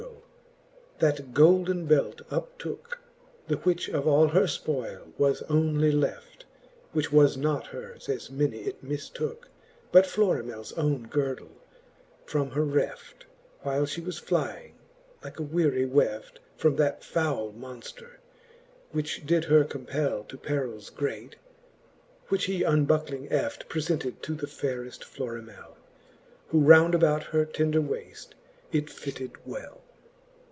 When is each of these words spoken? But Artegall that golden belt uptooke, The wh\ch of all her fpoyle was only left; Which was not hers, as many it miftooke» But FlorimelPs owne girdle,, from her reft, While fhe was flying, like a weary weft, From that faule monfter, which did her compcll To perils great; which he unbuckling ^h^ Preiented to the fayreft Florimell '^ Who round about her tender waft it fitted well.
But 1.03 1.15
Artegall 1.15 1.25
that 1.25 1.33
golden 1.33 1.85
belt 1.87 2.21
uptooke, 2.29 2.99
The 3.47 3.55
wh\ch 3.57 3.89
of 3.89 4.07
all 4.07 4.27
her 4.27 4.43
fpoyle 4.43 5.17
was 5.17 5.41
only 5.49 5.91
left; 5.91 6.45
Which 6.91 7.11
was 7.11 7.35
not 7.37 7.65
hers, 7.65 8.07
as 8.07 8.29
many 8.29 8.59
it 8.67 8.85
miftooke» 8.85 9.45
But 9.91 10.05
FlorimelPs 10.05 10.77
owne 10.77 11.07
girdle,, 11.07 11.49
from 12.27 12.51
her 12.51 12.63
reft, 12.63 13.25
While 13.63 13.87
fhe 13.87 14.05
was 14.05 14.19
flying, 14.19 14.75
like 15.23 15.39
a 15.39 15.43
weary 15.43 15.87
weft, 15.87 16.39
From 16.55 16.75
that 16.75 17.03
faule 17.03 17.51
monfter, 17.51 18.17
which 18.91 19.25
did 19.25 19.45
her 19.45 19.63
compcll 19.65 20.27
To 20.27 20.37
perils 20.37 20.91
great; 20.91 21.35
which 22.27 22.43
he 22.45 22.61
unbuckling 22.61 23.27
^h^ 23.29 23.65
Preiented 23.67 24.21
to 24.21 24.35
the 24.35 24.45
fayreft 24.45 24.99
Florimell 25.03 25.55
'^ 25.69 25.73
Who 26.49 26.59
round 26.59 26.93
about 26.93 27.23
her 27.23 27.43
tender 27.43 27.81
waft 27.81 28.35
it 28.71 28.87
fitted 28.91 29.31
well. 29.47 29.81